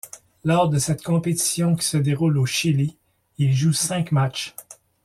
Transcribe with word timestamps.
Lors 0.43 0.67
de 0.67 0.79
cette 0.79 1.03
compétition 1.03 1.75
qui 1.75 1.85
se 1.85 1.95
déroule 1.97 2.39
au 2.39 2.47
Chili, 2.47 2.97
il 3.37 3.53
joue 3.53 3.71
cinq 3.71 4.11
matchs. 4.11 4.55